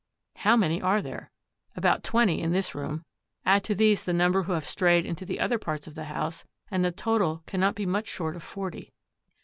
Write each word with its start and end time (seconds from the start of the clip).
How 0.37 0.57
many 0.57 0.81
are 0.81 0.99
there? 0.99 1.29
About 1.75 2.03
twenty 2.03 2.41
in 2.41 2.51
this 2.53 2.73
room. 2.73 3.05
Add 3.45 3.63
to 3.65 3.75
these 3.75 4.03
the 4.03 4.13
number 4.13 4.41
who 4.41 4.53
have 4.53 4.65
strayed 4.65 5.05
into 5.05 5.25
the 5.27 5.39
other 5.39 5.59
parts 5.59 5.85
of 5.85 5.93
the 5.93 6.05
house, 6.05 6.43
and 6.71 6.83
the 6.83 6.91
total 6.91 7.43
cannot 7.45 7.75
be 7.75 7.85
much 7.85 8.07
short 8.07 8.35
of 8.35 8.41
forty. 8.41 8.93